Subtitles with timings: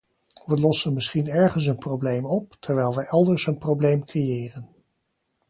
[0.45, 4.69] We lossen misschien ergens een probleem op, terwijl we elders een probleem creëren.